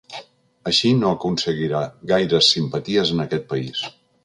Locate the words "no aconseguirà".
1.01-1.83